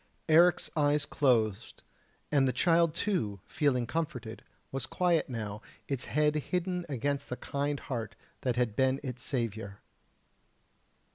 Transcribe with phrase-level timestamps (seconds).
[0.27, 1.83] Eric's eyes closed,
[2.31, 7.79] and the child too, feeling comforted, was quiet now, its head hidden against the kind
[7.81, 9.79] heart that had been its saviour.